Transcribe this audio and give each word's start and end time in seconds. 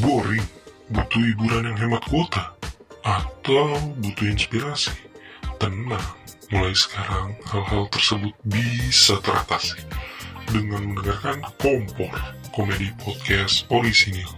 Boring? 0.00 0.40
Butuh 0.88 1.20
hiburan 1.20 1.68
yang 1.68 1.76
hemat 1.76 2.00
kuota? 2.08 2.56
Atau 3.04 3.76
butuh 4.00 4.24
inspirasi? 4.24 4.88
Tenang, 5.60 6.16
mulai 6.48 6.72
sekarang 6.72 7.36
hal-hal 7.44 7.92
tersebut 7.92 8.32
bisa 8.48 9.20
teratasi 9.20 9.76
dengan 10.48 10.96
mendengarkan 10.96 11.44
Kompor, 11.60 12.08
komedi 12.56 12.88
podcast 13.04 13.68
orisinil. 13.68 14.32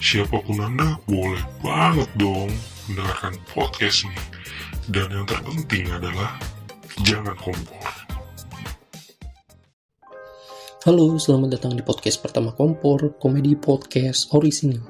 Siapa 0.00 0.40
pun 0.40 0.56
Anda 0.56 0.96
boleh 1.04 1.44
banget 1.60 2.08
dong 2.16 2.48
mendengarkan 2.88 3.36
podcast 3.52 4.08
ini. 4.08 4.24
Dan 4.88 5.12
yang 5.12 5.28
terpenting 5.28 5.92
adalah 5.92 6.40
jangan 7.04 7.36
kompor. 7.36 8.03
Halo, 10.84 11.16
selamat 11.16 11.56
datang 11.56 11.72
di 11.72 11.80
podcast 11.80 12.20
pertama 12.20 12.52
Kompor, 12.52 13.16
komedi 13.16 13.56
podcast 13.56 14.28
orisinil. 14.36 14.84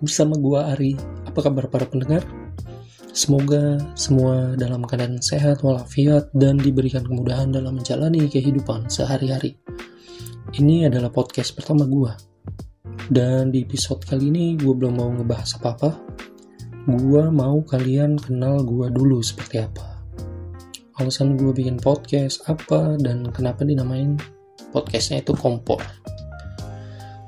Bersama 0.00 0.32
gua 0.40 0.72
Ari, 0.72 0.96
apa 1.28 1.44
kabar 1.44 1.68
para 1.68 1.84
pendengar? 1.84 2.24
Semoga 3.12 3.76
semua 3.92 4.56
dalam 4.56 4.80
keadaan 4.88 5.20
sehat 5.20 5.60
walafiat 5.60 6.32
dan 6.32 6.56
diberikan 6.56 7.04
kemudahan 7.04 7.52
dalam 7.52 7.76
menjalani 7.76 8.32
kehidupan 8.32 8.88
sehari-hari. 8.88 9.60
Ini 10.56 10.88
adalah 10.88 11.12
podcast 11.12 11.52
pertama 11.52 11.84
gua. 11.84 12.16
Dan 13.12 13.52
di 13.52 13.60
episode 13.60 14.08
kali 14.08 14.32
ini 14.32 14.56
gue 14.56 14.72
belum 14.72 14.96
mau 14.96 15.12
ngebahas 15.12 15.60
apa-apa. 15.60 16.00
Gua 16.96 17.28
mau 17.28 17.60
kalian 17.60 18.16
kenal 18.16 18.64
gua 18.64 18.88
dulu 18.88 19.20
seperti 19.20 19.60
apa. 19.60 20.00
Alasan 20.96 21.36
gue 21.36 21.52
bikin 21.52 21.76
podcast 21.76 22.40
apa 22.48 22.96
dan 22.96 23.28
kenapa 23.36 23.68
dinamain 23.68 24.16
podcastnya 24.70 25.22
itu 25.22 25.32
kompor. 25.36 25.82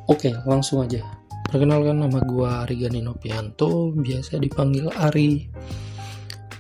Oke, 0.09 0.33
langsung 0.49 0.85
aja. 0.85 1.05
Perkenalkan 1.49 2.05
nama 2.05 2.21
gue 2.21 2.45
Ari 2.45 2.77
Ganino 2.77 3.17
Pianto, 3.17 3.93
biasa 3.93 4.37
dipanggil 4.37 4.93
Ari. 4.93 5.49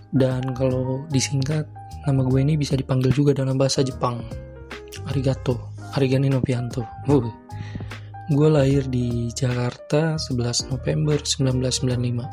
Dan 0.09 0.57
kalau 0.57 1.05
disingkat, 1.13 1.69
nama 2.09 2.25
gue 2.25 2.41
ini 2.41 2.57
bisa 2.57 2.73
dipanggil 2.73 3.13
juga 3.13 3.37
dalam 3.37 3.61
bahasa 3.61 3.85
Jepang. 3.85 4.25
Arigato, 5.09 5.73
Ariganino 5.97 6.41
Pianto. 6.41 6.85
Uh. 7.09 7.29
Gue 8.29 8.49
lahir 8.53 8.85
di 8.89 9.33
Jakarta 9.33 10.21
11 10.21 10.73
November 10.73 11.17
1995. 11.21 12.29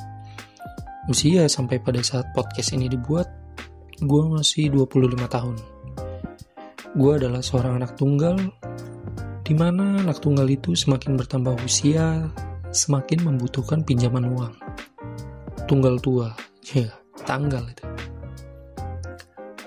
Usia 1.07 1.47
sampai 1.47 1.79
pada 1.79 2.03
saat 2.03 2.35
podcast 2.35 2.75
ini 2.75 2.91
dibuat, 2.91 3.31
gue 4.03 4.23
masih 4.27 4.67
25 4.71 5.27
tahun. 5.27 5.74
Gue 6.95 7.19
adalah 7.19 7.43
seorang 7.43 7.83
anak 7.83 7.99
tunggal, 7.99 8.39
di 9.43 9.51
mana 9.51 9.99
anak 9.99 10.23
tunggal 10.23 10.47
itu 10.47 10.71
semakin 10.79 11.19
bertambah 11.19 11.59
usia, 11.67 12.31
semakin 12.71 13.19
membutuhkan 13.19 13.83
pinjaman 13.83 14.31
uang. 14.31 14.55
Tunggal 15.67 15.99
tua, 15.99 16.31
ya, 16.71 16.87
tanggal 17.27 17.67
itu. 17.67 17.83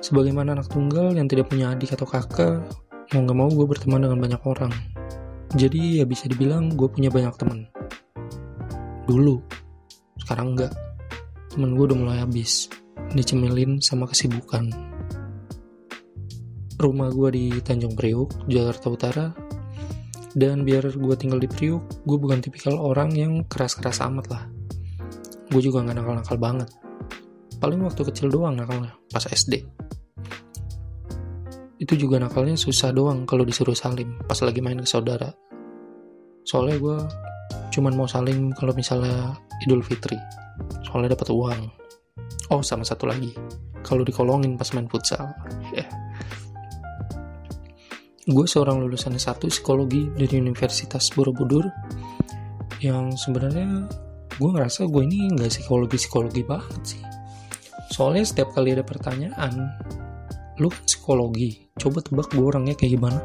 Sebagaimana 0.01 0.57
anak 0.57 0.73
tunggal 0.73 1.13
yang 1.13 1.29
tidak 1.29 1.53
punya 1.53 1.77
adik 1.77 1.93
atau 1.93 2.09
kakak, 2.09 2.65
mau 3.13 3.21
gak 3.21 3.37
mau 3.37 3.53
gue 3.53 3.67
berteman 3.77 4.09
dengan 4.09 4.25
banyak 4.25 4.43
orang. 4.49 4.73
Jadi 5.53 6.01
ya 6.01 6.09
bisa 6.09 6.33
dibilang 6.33 6.73
gue 6.73 6.89
punya 6.89 7.13
banyak 7.13 7.37
teman. 7.37 7.69
Dulu, 9.05 9.37
sekarang 10.25 10.57
enggak. 10.57 10.73
Temen 11.53 11.77
gue 11.77 11.85
udah 11.93 11.99
mulai 12.09 12.19
habis, 12.25 12.73
dicemilin 13.13 13.85
sama 13.85 14.09
kesibukan. 14.09 14.88
Rumah 16.79 17.11
gue 17.11 17.29
di 17.35 17.47
Tanjung 17.59 17.99
Priuk, 17.99 18.47
Jakarta 18.47 18.87
Utara. 18.87 19.27
Dan 20.39 20.63
biar 20.63 20.87
gue 20.95 21.15
tinggal 21.19 21.43
di 21.43 21.51
Priuk, 21.51 22.07
gue 22.07 22.19
bukan 22.23 22.39
tipikal 22.39 22.79
orang 22.79 23.11
yang 23.19 23.43
keras-keras 23.51 23.99
amat 24.07 24.31
lah. 24.31 24.43
Gue 25.51 25.59
juga 25.59 25.83
gak 25.83 25.99
nakal-nakal 25.99 26.39
banget. 26.39 26.71
Paling 27.59 27.83
waktu 27.83 28.07
kecil 28.07 28.31
doang 28.31 28.55
nakalnya, 28.55 28.95
pas 29.11 29.27
SD. 29.27 29.67
Itu 31.83 31.99
juga 31.99 32.23
nakalnya 32.23 32.55
susah 32.55 32.95
doang 32.95 33.27
kalau 33.27 33.43
disuruh 33.43 33.75
salim 33.75 34.15
pas 34.31 34.39
lagi 34.39 34.63
main 34.63 34.79
ke 34.79 34.87
saudara. 34.87 35.35
Soalnya 36.47 36.79
gue 36.79 36.99
cuman 37.75 37.99
mau 37.99 38.07
salim 38.07 38.55
kalau 38.55 38.71
misalnya 38.79 39.35
Idul 39.67 39.83
Fitri. 39.83 40.19
Soalnya 40.87 41.19
dapat 41.19 41.35
uang. 41.35 41.63
Oh, 42.55 42.63
sama 42.63 42.87
satu 42.87 43.11
lagi. 43.11 43.35
Kalau 43.83 44.07
dikolongin 44.07 44.55
pas 44.55 44.71
main 44.75 44.87
futsal. 44.87 45.35
Yeah. 45.75 45.88
Gue 48.29 48.45
seorang 48.45 48.85
lulusan 48.85 49.17
S1 49.17 49.41
psikologi 49.49 50.05
dari 50.13 50.37
Universitas 50.37 51.09
Borobudur 51.17 51.65
yang 52.85 53.17
sebenarnya 53.17 53.89
gue 54.37 54.51
ngerasa 54.53 54.85
gue 54.85 55.03
ini 55.09 55.33
nggak 55.33 55.49
psikologi-psikologi 55.49 56.45
banget 56.45 56.83
sih. 56.85 57.03
Soalnya 57.89 58.29
setiap 58.29 58.53
kali 58.53 58.77
ada 58.77 58.85
pertanyaan, 58.85 59.73
lu 60.61 60.69
kan 60.69 60.85
psikologi, 60.85 61.73
coba 61.81 62.05
tebak 62.05 62.29
gue 62.37 62.45
orangnya 62.45 62.77
kayak 62.77 63.01
gimana? 63.01 63.17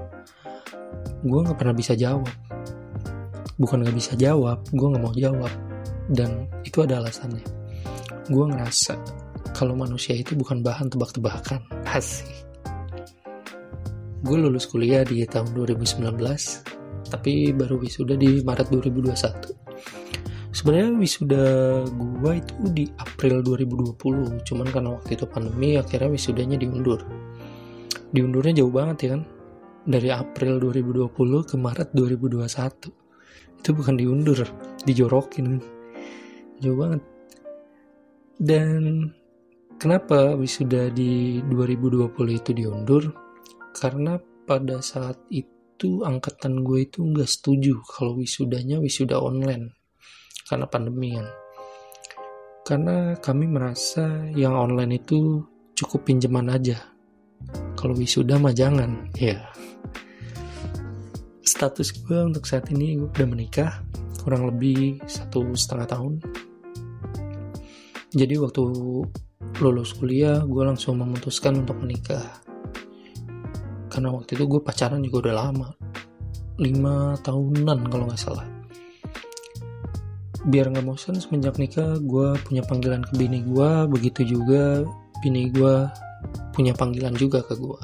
Gue 1.20 1.40
nggak 1.52 1.60
pernah 1.60 1.76
bisa 1.76 2.00
jawab. 2.00 2.32
Bukan 3.60 3.84
nggak 3.84 3.98
bisa 4.00 4.16
jawab, 4.16 4.64
gue 4.72 4.88
nggak 4.88 5.04
mau 5.04 5.12
jawab. 5.20 5.52
Dan 6.08 6.48
itu 6.64 6.80
ada 6.80 7.04
alasannya. 7.04 7.44
Gue 8.32 8.46
ngerasa 8.56 8.96
kalau 9.52 9.76
manusia 9.76 10.16
itu 10.16 10.32
bukan 10.32 10.64
bahan 10.64 10.88
tebak-tebakan. 10.88 11.60
Asik 11.92 12.53
gue 14.24 14.38
lulus 14.40 14.66
kuliah 14.72 15.04
di 15.04 15.22
tahun 15.28 15.52
2019 15.52 16.00
tapi 17.12 17.52
baru 17.52 17.76
wisuda 17.78 18.16
di 18.16 18.40
Maret 18.42 18.72
2021 18.72 19.64
sebenarnya 20.54 20.96
wisuda 20.96 21.44
gue 21.92 22.34
itu 22.38 22.54
di 22.72 22.86
April 22.96 23.42
2020 23.44 24.48
cuman 24.48 24.68
karena 24.70 24.90
waktu 24.96 25.18
itu 25.18 25.26
pandemi 25.26 25.76
akhirnya 25.76 26.14
wisudanya 26.14 26.56
diundur. 26.56 27.02
Diundurnya 28.14 28.62
jauh 28.62 28.70
banget 28.70 28.98
ya 29.04 29.10
kan? 29.18 29.22
Dari 29.84 30.10
April 30.14 30.62
2020 30.62 31.50
ke 31.50 31.56
Maret 31.58 31.90
2021 31.92 33.60
itu 33.60 33.70
bukan 33.74 33.96
diundur 33.98 34.40
dijorokin. 34.86 35.60
Jauh 36.62 36.78
banget. 36.78 37.02
Dan 38.38 39.10
kenapa 39.82 40.38
wisuda 40.38 40.94
di 40.94 41.42
2020 41.50 42.14
itu 42.40 42.52
diundur 42.54 43.10
karena 43.74 44.22
pada 44.46 44.80
saat 44.86 45.18
itu 45.34 46.06
angkatan 46.06 46.62
gue 46.62 46.86
itu 46.86 47.02
nggak 47.02 47.26
setuju 47.26 47.82
kalau 47.84 48.22
wisudanya 48.22 48.78
wisuda 48.78 49.18
online. 49.18 49.74
Karena 50.46 50.70
pandemi 50.70 51.18
kan. 51.18 51.28
Karena 52.64 52.98
kami 53.20 53.50
merasa 53.50 54.30
yang 54.38 54.56
online 54.56 55.02
itu 55.02 55.44
cukup 55.76 56.08
pinjaman 56.08 56.54
aja. 56.54 56.80
Kalau 57.76 57.98
wisuda 57.98 58.40
mah 58.40 58.56
jangan 58.56 59.10
ya. 59.18 59.42
Status 61.44 61.92
gue 62.06 62.20
untuk 62.24 62.48
saat 62.48 62.72
ini 62.72 62.96
gue 62.96 63.10
udah 63.10 63.28
menikah 63.28 63.72
kurang 64.24 64.48
lebih 64.48 65.04
satu 65.10 65.52
setengah 65.52 65.88
tahun. 65.90 66.14
Jadi 68.14 68.36
waktu 68.40 68.62
lulus 69.60 69.92
kuliah 69.98 70.40
gue 70.46 70.64
langsung 70.64 71.02
memutuskan 71.02 71.66
untuk 71.66 71.82
menikah 71.84 72.24
karena 73.94 74.10
waktu 74.10 74.34
itu 74.34 74.50
gue 74.50 74.62
pacaran 74.66 75.06
juga 75.06 75.30
udah 75.30 75.36
lama. 75.38 75.70
5 76.58 77.22
tahunan 77.22 77.80
kalau 77.94 78.10
nggak 78.10 78.18
salah. 78.18 78.46
Biar 80.50 80.74
nggak 80.74 80.86
bosan 80.90 81.22
semenjak 81.22 81.62
nikah 81.62 82.02
gue 82.02 82.34
punya 82.42 82.66
panggilan 82.66 83.06
ke 83.06 83.14
bini 83.16 83.46
gue 83.46 83.70
begitu 83.86 84.26
juga 84.26 84.82
bini 85.22 85.54
gue 85.54 85.88
punya 86.52 86.74
panggilan 86.76 87.16
juga 87.16 87.40
ke 87.46 87.56
gue 87.56 87.80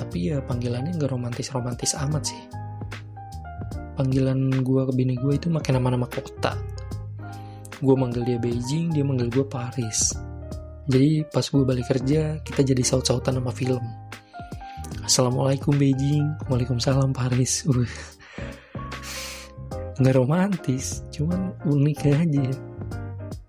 tapi 0.00 0.32
ya 0.32 0.42
panggilannya 0.42 0.98
nggak 0.98 1.12
romantis-romantis 1.12 1.94
amat 1.94 2.34
sih. 2.34 2.42
Panggilan 3.94 4.50
gue 4.64 4.82
ke 4.88 4.92
bini 4.96 5.14
gue 5.14 5.38
itu 5.38 5.46
makin 5.52 5.78
nama-nama 5.78 6.10
kota. 6.10 6.58
Gue 7.78 7.94
manggil 7.94 8.26
dia 8.26 8.38
Beijing 8.42 8.90
dia 8.90 9.06
manggil 9.06 9.30
gue 9.30 9.46
Paris. 9.46 10.16
Jadi 10.90 11.22
pas 11.30 11.46
gue 11.46 11.62
balik 11.62 11.86
kerja 11.86 12.42
kita 12.42 12.60
jadi 12.66 12.82
saut-sautan 12.82 13.38
sama 13.38 13.54
film 13.54 14.09
Assalamualaikum 15.10 15.74
Beijing. 15.74 16.38
Waalaikumsalam 16.46 17.10
Paris. 17.10 17.66
Uh. 17.66 17.82
Nggak 19.98 20.14
romantis 20.14 21.02
Cuman 21.10 21.50
unik 21.66 22.14
aja. 22.14 22.46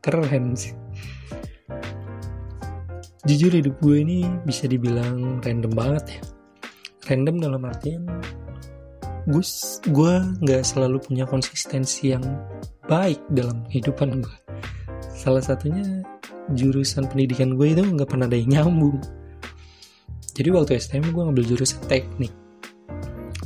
Keren 0.01 0.57
sih. 0.57 0.73
Jujur 3.29 3.53
hidup 3.53 3.77
gue 3.77 4.01
ini 4.01 4.25
bisa 4.41 4.65
dibilang 4.65 5.37
random 5.45 5.69
banget 5.77 6.17
ya. 6.17 6.21
Random 7.13 7.37
dalam 7.37 7.61
artian 7.61 8.09
Gue 9.29 9.45
gue 9.85 10.13
nggak 10.41 10.65
selalu 10.65 10.97
punya 10.97 11.29
konsistensi 11.29 12.09
yang 12.09 12.25
baik 12.89 13.21
dalam 13.37 13.61
kehidupan 13.69 14.17
gue. 14.17 14.37
Salah 15.13 15.45
satunya 15.45 16.01
jurusan 16.57 17.05
pendidikan 17.05 17.53
gue 17.53 17.69
itu 17.69 17.85
nggak 17.85 18.09
pernah 18.09 18.25
ada 18.25 18.33
yang 18.33 18.49
nyambung 18.49 19.20
jadi 20.41 20.49
waktu 20.57 20.81
STM 20.81 21.13
gue 21.13 21.21
ngambil 21.21 21.45
jurusan 21.53 21.85
teknik. 21.85 22.33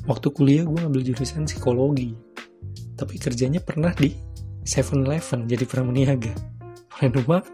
Waktu 0.08 0.32
kuliah 0.32 0.64
gue 0.64 0.80
ngambil 0.80 1.12
jurusan 1.12 1.44
psikologi. 1.44 2.16
Tapi 2.96 3.20
kerjanya 3.20 3.60
pernah 3.60 3.92
di 3.92 4.16
7-Eleven 4.64 5.44
jadi 5.44 5.68
pramaniaga 5.68 6.32
random 6.96 7.26
banget 7.28 7.48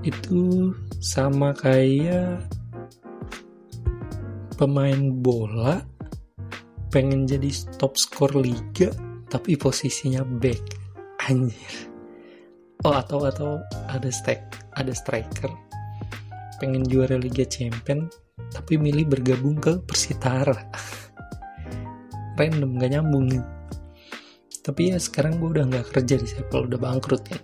itu 0.00 0.72
sama 1.02 1.52
kayak 1.52 2.40
pemain 4.56 5.12
bola 5.20 5.84
pengen 6.88 7.28
jadi 7.28 7.50
top 7.76 7.98
skor 7.98 8.32
liga 8.38 8.94
tapi 9.26 9.58
posisinya 9.58 10.22
back. 10.38 10.62
Anjir. 11.26 11.90
Oh 12.86 12.96
atau 12.96 13.26
atau 13.28 13.60
ada 13.90 14.08
stack 14.08 14.72
ada 14.78 14.94
striker 14.96 15.52
pengen 16.60 16.84
juara 16.84 17.16
liga 17.16 17.48
champion 17.48 18.12
tapi 18.52 18.76
milih 18.76 19.08
bergabung 19.08 19.56
ke 19.56 19.80
Persitara. 19.80 20.68
Random 22.36 22.76
gak 22.76 22.90
nyambung 22.92 23.32
nih. 23.32 23.44
Tapi 24.60 24.92
ya 24.92 24.98
sekarang 25.00 25.40
gue 25.40 25.56
udah 25.56 25.64
nggak 25.72 25.86
kerja 25.96 26.20
di 26.20 26.28
Sepel 26.28 26.68
udah 26.68 26.76
bangkrut 26.76 27.24
ya. 27.32 27.40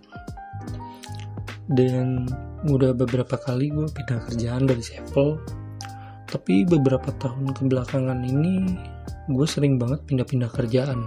Dan 1.67 2.29
udah 2.69 2.93
beberapa 2.93 3.41
kali 3.41 3.73
gue 3.73 3.89
pindah 3.89 4.21
kerjaan 4.29 4.69
dari 4.69 4.85
Sepel 4.85 5.41
tapi 6.27 6.67
beberapa 6.67 7.15
tahun 7.23 7.55
kebelakangan 7.55 8.19
ini 8.27 8.77
gue 9.31 9.47
sering 9.49 9.81
banget 9.81 10.05
pindah-pindah 10.05 10.51
kerjaan. 10.53 11.05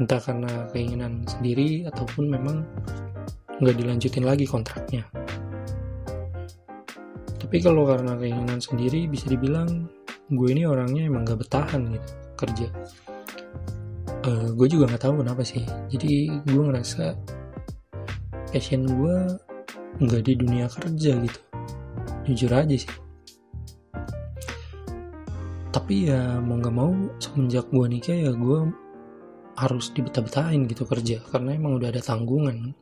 Entah 0.00 0.20
karena 0.20 0.68
keinginan 0.72 1.24
sendiri 1.28 1.84
ataupun 1.88 2.28
memang 2.28 2.64
nggak 3.60 3.76
dilanjutin 3.76 4.24
lagi 4.24 4.44
kontraknya 4.44 5.25
tapi 7.46 7.62
kalau 7.62 7.86
karena 7.86 8.18
keinginan 8.18 8.58
sendiri 8.58 9.06
bisa 9.06 9.30
dibilang 9.30 9.86
gue 10.34 10.48
ini 10.50 10.66
orangnya 10.66 11.06
emang 11.06 11.22
gak 11.22 11.46
bertahan 11.46 11.94
gitu 11.94 12.10
kerja. 12.34 12.66
Uh, 14.26 14.50
gue 14.58 14.66
juga 14.66 14.90
nggak 14.90 15.02
tahu 15.06 15.22
kenapa 15.22 15.46
sih. 15.46 15.62
Jadi 15.86 16.26
gue 16.42 16.58
ngerasa 16.66 17.14
passion 18.50 18.82
gue 18.82 19.16
nggak 20.02 20.22
di 20.26 20.32
dunia 20.34 20.66
kerja 20.66 21.22
gitu. 21.22 21.40
Jujur 22.26 22.50
aja 22.50 22.74
sih. 22.74 22.90
Tapi 25.70 26.10
ya 26.10 26.42
mau 26.42 26.58
nggak 26.58 26.74
mau 26.74 26.90
semenjak 27.22 27.70
gue 27.70 27.86
nikah 27.86 28.26
ya 28.26 28.34
gue 28.34 28.58
harus 29.54 29.94
dibetah-betahin 29.94 30.66
gitu 30.66 30.82
kerja. 30.82 31.22
Karena 31.30 31.54
emang 31.54 31.78
udah 31.78 31.94
ada 31.94 32.02
tanggungan. 32.02 32.74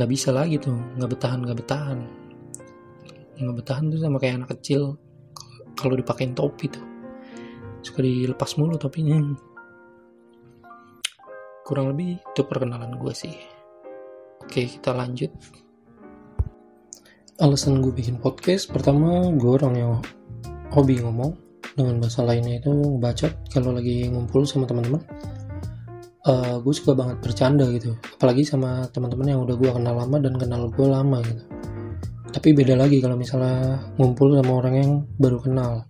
Nggak 0.00 0.08
bisa 0.08 0.32
lagi 0.32 0.56
tuh 0.56 0.80
nggak 0.96 1.12
betahan 1.12 1.44
nggak 1.44 1.60
betahan 1.60 2.19
nggak 3.40 3.56
betahan 3.64 3.88
tuh 3.88 4.00
sama 4.00 4.20
kayak 4.20 4.44
anak 4.44 4.50
kecil. 4.60 5.00
Kalau 5.72 5.96
dipakein 5.96 6.36
topi 6.36 6.68
tuh. 6.68 6.84
Suka 7.80 8.04
dilepas 8.04 8.60
mulu 8.60 8.76
topinya. 8.76 9.16
Kurang 11.64 11.96
lebih 11.96 12.20
itu 12.20 12.42
perkenalan 12.44 13.00
gue 13.00 13.12
sih. 13.16 13.32
Oke 14.44 14.68
kita 14.68 14.92
lanjut. 14.92 15.32
Alasan 17.40 17.80
gue 17.80 17.88
bikin 17.88 18.20
podcast 18.20 18.68
pertama 18.68 19.24
gue 19.32 19.50
orang 19.56 19.74
yang 19.78 19.92
hobi 20.76 21.00
ngomong. 21.00 21.32
Dengan 21.70 22.02
bahasa 22.02 22.26
lainnya 22.26 22.60
itu 22.60 22.72
bacot 23.00 23.32
kalau 23.48 23.72
lagi 23.72 24.10
ngumpul 24.10 24.44
sama 24.44 24.68
teman-teman. 24.68 25.00
Uh, 26.28 26.60
gue 26.60 26.74
suka 26.76 26.92
banget 26.92 27.16
bercanda 27.24 27.64
gitu. 27.72 27.96
Apalagi 28.20 28.44
sama 28.44 28.84
teman-teman 28.92 29.32
yang 29.32 29.40
udah 29.48 29.56
gue 29.56 29.70
kenal 29.72 29.96
lama 29.96 30.16
dan 30.20 30.36
kenal 30.36 30.68
gue 30.68 30.84
lama 30.84 31.24
gitu 31.24 31.44
tapi 32.30 32.54
beda 32.54 32.78
lagi 32.78 33.02
kalau 33.02 33.18
misalnya 33.18 33.82
ngumpul 33.98 34.32
sama 34.38 34.52
orang 34.54 34.74
yang 34.78 34.90
baru 35.18 35.38
kenal. 35.42 35.84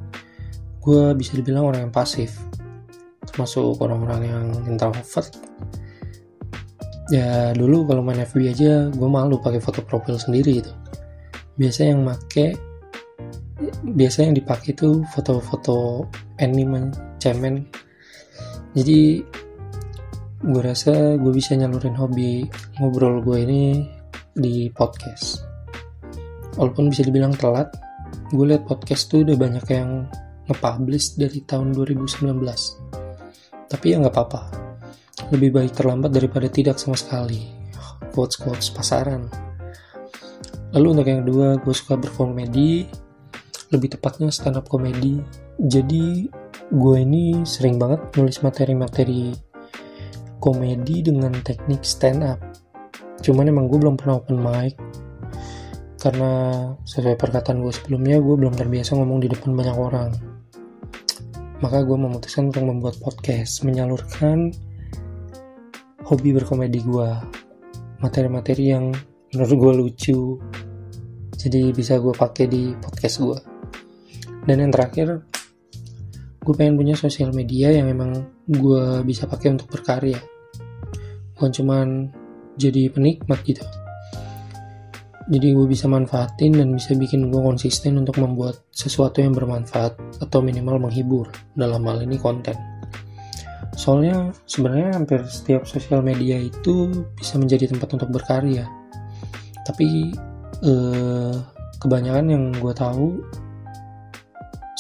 Gue 0.80 1.12
bisa 1.12 1.36
dibilang 1.36 1.68
orang 1.68 1.88
yang 1.88 1.94
pasif 1.94 2.40
termasuk 3.30 3.78
orang-orang 3.78 4.20
yang 4.26 4.44
introvert. 4.66 5.30
Ya 7.10 7.54
dulu 7.54 7.86
kalau 7.86 8.02
main 8.02 8.22
FB 8.22 8.36
aja 8.50 8.90
gue 8.90 9.08
malu 9.08 9.38
pakai 9.38 9.62
foto 9.62 9.82
profil 9.82 10.18
sendiri 10.18 10.62
gitu. 10.62 10.72
Biasa 11.58 11.90
yang 11.90 12.02
make 12.02 12.58
biasanya 13.84 14.32
yang 14.32 14.38
dipakai 14.40 14.72
itu 14.72 15.04
foto-foto 15.12 16.06
anime 16.40 16.94
cemen. 17.20 17.66
Jadi 18.72 19.20
gue 20.40 20.62
rasa 20.62 21.20
gue 21.20 21.32
bisa 21.34 21.52
nyalurin 21.52 21.98
hobi 21.98 22.48
ngobrol 22.80 23.20
gue 23.20 23.38
ini 23.44 23.62
di 24.32 24.72
podcast 24.72 25.49
walaupun 26.58 26.90
bisa 26.90 27.06
dibilang 27.06 27.34
telat 27.34 27.70
gue 28.34 28.46
liat 28.46 28.66
podcast 28.66 29.10
tuh 29.10 29.22
udah 29.22 29.36
banyak 29.38 29.66
yang 29.70 30.06
nge-publish 30.50 31.18
dari 31.18 31.42
tahun 31.46 31.74
2019 31.74 32.90
tapi 33.70 33.94
ya 33.94 34.02
nggak 34.02 34.10
apa-apa. 34.10 34.42
Lebih 35.30 35.54
baik 35.54 35.72
terlambat 35.78 36.10
daripada 36.10 36.50
tidak 36.50 36.82
sama 36.82 36.98
sekali. 36.98 37.46
Quotes-quotes 38.10 38.74
pasaran. 38.74 39.30
Lalu 40.74 40.86
untuk 40.90 41.06
yang 41.06 41.22
kedua 41.22 41.54
gue 41.62 41.70
suka 41.70 41.94
berkomedi. 41.94 42.90
Lebih 43.70 43.94
tepatnya 43.94 44.34
stand 44.34 44.58
up 44.58 44.66
komedi. 44.66 45.22
Jadi 45.54 46.26
gue 46.74 46.96
ini 46.98 47.46
sering 47.46 47.78
banget 47.78 48.02
nulis 48.18 48.42
materi-materi 48.42 49.30
komedi 50.42 51.06
dengan 51.06 51.30
teknik 51.46 51.84
stand 51.86 52.24
up 52.26 52.40
cuman 53.20 53.52
emang 53.52 53.68
gue 53.68 53.76
belum 53.76 54.00
pernah 54.00 54.16
open 54.16 54.40
mic 54.40 54.72
karena 56.00 56.32
sesuai 56.88 57.20
perkataan 57.20 57.60
gue 57.60 57.72
sebelumnya 57.76 58.16
gue 58.24 58.34
belum 58.40 58.56
terbiasa 58.56 58.96
ngomong 58.96 59.20
di 59.20 59.28
depan 59.28 59.52
banyak 59.52 59.76
orang. 59.76 60.10
Maka 61.60 61.84
gue 61.84 61.92
memutuskan 61.92 62.48
untuk 62.48 62.64
membuat 62.64 62.96
podcast 63.04 63.60
menyalurkan 63.68 64.48
hobi 66.08 66.32
berkomedi 66.32 66.80
gue 66.80 67.08
materi-materi 68.00 68.72
yang 68.72 68.96
menurut 69.30 69.52
gue 69.60 69.72
lucu 69.84 70.20
jadi 71.36 71.70
bisa 71.76 72.00
gue 72.00 72.16
pakai 72.16 72.48
di 72.48 72.72
podcast 72.80 73.16
gue 73.20 73.38
dan 74.48 74.56
yang 74.64 74.72
terakhir 74.72 75.20
gue 76.40 76.54
pengen 76.56 76.80
punya 76.80 76.96
sosial 76.96 77.30
media 77.36 77.68
yang 77.76 77.92
emang 77.92 78.24
gue 78.48 79.04
bisa 79.04 79.28
pakai 79.28 79.52
untuk 79.52 79.68
berkarya. 79.68 80.16
Bukan 81.36 81.52
cuman 81.52 82.08
jadi 82.56 82.88
penikmat 82.88 83.44
gitu 83.44 83.60
jadi 85.30 85.54
gue 85.54 85.66
bisa 85.70 85.86
manfaatin 85.86 86.58
dan 86.58 86.74
bisa 86.74 86.90
bikin 86.98 87.30
gue 87.30 87.38
konsisten 87.38 88.02
untuk 88.02 88.18
membuat 88.18 88.66
sesuatu 88.74 89.22
yang 89.22 89.30
bermanfaat 89.30 89.94
atau 90.18 90.42
minimal 90.42 90.90
menghibur 90.90 91.30
dalam 91.54 91.86
hal 91.86 92.02
ini 92.02 92.18
konten. 92.18 92.58
Soalnya 93.78 94.34
sebenarnya 94.50 94.98
hampir 94.98 95.22
setiap 95.30 95.70
sosial 95.70 96.02
media 96.02 96.34
itu 96.34 96.90
bisa 97.14 97.38
menjadi 97.38 97.70
tempat 97.70 97.94
untuk 97.94 98.10
berkarya. 98.10 98.66
Tapi 99.62 100.10
eh, 100.66 101.34
kebanyakan 101.78 102.26
yang 102.26 102.44
gue 102.50 102.74
tahu 102.74 103.22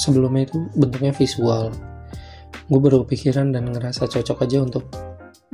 sebelumnya 0.02 0.50
itu 0.50 0.66
bentuknya 0.74 1.14
visual. 1.14 1.70
Gue 2.66 2.80
baru 2.82 3.06
kepikiran 3.06 3.54
dan 3.54 3.70
ngerasa 3.70 4.10
cocok 4.10 4.50
aja 4.50 4.58
untuk 4.66 4.90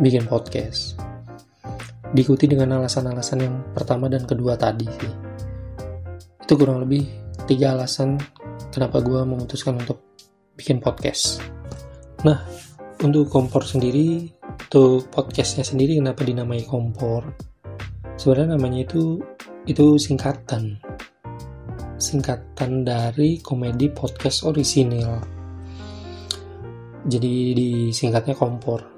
bikin 0.00 0.24
podcast 0.24 0.96
diikuti 2.16 2.48
dengan 2.48 2.80
alasan-alasan 2.80 3.38
yang 3.44 3.54
pertama 3.76 4.08
dan 4.08 4.24
kedua 4.24 4.56
tadi 4.56 4.88
sih 4.88 5.12
itu 6.40 6.52
kurang 6.56 6.80
lebih 6.88 7.04
tiga 7.44 7.76
alasan 7.76 8.16
kenapa 8.72 9.04
gue 9.04 9.20
memutuskan 9.28 9.76
untuk 9.76 10.00
bikin 10.56 10.80
podcast 10.80 11.44
nah 12.24 12.40
untuk 13.04 13.28
kompor 13.28 13.68
sendiri 13.68 14.32
untuk 14.72 15.12
podcastnya 15.12 15.62
sendiri 15.62 16.00
kenapa 16.00 16.24
dinamai 16.24 16.64
kompor 16.64 17.36
sebenarnya 18.16 18.56
namanya 18.56 18.88
itu 18.88 19.20
itu 19.68 20.00
singkatan 20.00 20.80
singkatan 21.96 22.84
dari 22.84 23.40
komedi 23.40 23.88
podcast 23.88 24.44
orisinil. 24.44 25.16
Jadi 27.06 27.34
disingkatnya 27.56 28.36
kompor. 28.36 28.95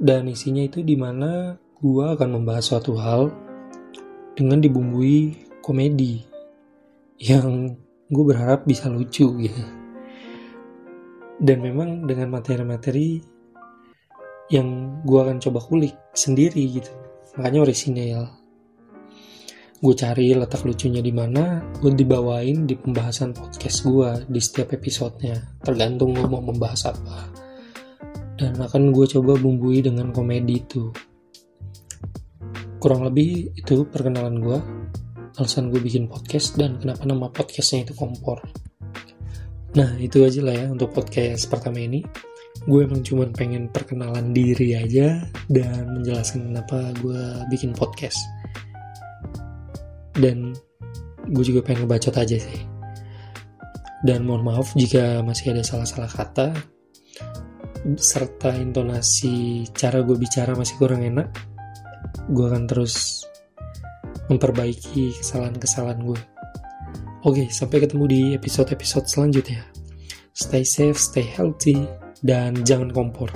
Dan 0.00 0.32
isinya 0.32 0.64
itu 0.64 0.80
di 0.80 0.96
mana 0.96 1.60
gue 1.76 2.04
akan 2.16 2.40
membahas 2.40 2.72
suatu 2.72 2.96
hal 2.96 3.28
dengan 4.32 4.56
dibumbui 4.64 5.36
komedi 5.60 6.24
yang 7.20 7.76
gue 8.08 8.24
berharap 8.24 8.64
bisa 8.64 8.88
lucu 8.88 9.28
gitu. 9.36 9.64
Dan 11.36 11.60
memang 11.60 12.08
dengan 12.08 12.32
materi-materi 12.32 13.20
yang 14.48 15.00
gue 15.04 15.20
akan 15.20 15.36
coba 15.36 15.60
kulik 15.60 15.94
sendiri 16.16 16.80
gitu. 16.80 16.92
Makanya 17.36 17.68
orisinil 17.68 18.40
gue 19.80 19.94
cari 19.96 20.36
letak 20.36 20.60
lucunya 20.68 21.00
di 21.00 21.08
mana 21.08 21.64
gue 21.80 21.88
dibawain 21.96 22.68
di 22.68 22.76
pembahasan 22.76 23.32
podcast 23.32 23.88
gue 23.88 24.28
di 24.28 24.36
setiap 24.36 24.76
episodenya 24.76 25.56
tergantung 25.64 26.12
gue 26.12 26.28
mau 26.28 26.44
membahas 26.44 26.92
apa 26.92 27.32
dan 28.40 28.56
akan 28.56 28.96
gue 28.96 29.04
coba 29.04 29.36
bumbui 29.36 29.84
dengan 29.84 30.08
komedi 30.16 30.64
itu 30.64 30.88
kurang 32.80 33.04
lebih 33.04 33.52
itu 33.52 33.84
perkenalan 33.84 34.40
gue 34.40 34.58
alasan 35.36 35.68
gue 35.68 35.78
bikin 35.84 36.08
podcast 36.08 36.56
dan 36.56 36.80
kenapa 36.80 37.04
nama 37.04 37.28
podcastnya 37.28 37.84
itu 37.84 37.92
kompor 37.92 38.40
Nah, 39.70 39.94
itu 40.02 40.26
aja 40.26 40.42
lah 40.42 40.54
ya 40.54 40.66
untuk 40.66 40.90
podcast 40.90 41.46
pertama 41.46 41.78
ini. 41.78 42.02
Gue 42.66 42.90
emang 42.90 43.06
cuma 43.06 43.22
pengen 43.30 43.70
perkenalan 43.70 44.34
diri 44.34 44.74
aja 44.74 45.22
dan 45.46 45.94
menjelaskan 45.94 46.50
kenapa 46.50 46.90
gue 46.98 47.22
bikin 47.54 47.70
podcast. 47.70 48.18
Dan 50.18 50.58
gue 51.30 51.44
juga 51.46 51.62
pengen 51.62 51.86
ngebacot 51.86 52.18
aja 52.18 52.34
sih. 52.34 52.62
Dan 54.02 54.26
mohon 54.26 54.42
maaf 54.42 54.74
jika 54.74 55.22
masih 55.22 55.54
ada 55.54 55.62
salah-salah 55.62 56.10
kata 56.10 56.50
serta 57.96 58.54
intonasi 58.56 59.66
cara 59.72 60.04
gue 60.04 60.16
bicara 60.16 60.52
masih 60.56 60.76
kurang 60.76 61.04
enak. 61.04 61.28
Gue 62.30 62.46
akan 62.46 62.68
terus 62.68 63.24
memperbaiki 64.30 65.18
kesalahan-kesalahan 65.18 66.00
gue. 66.06 66.20
Oke, 67.26 67.52
sampai 67.52 67.84
ketemu 67.84 68.04
di 68.08 68.20
episode-episode 68.38 69.04
selanjutnya. 69.04 69.60
Stay 70.32 70.64
safe, 70.64 70.96
stay 70.96 71.26
healthy, 71.26 71.84
dan 72.24 72.56
jangan 72.64 72.88
kompor. 72.94 73.28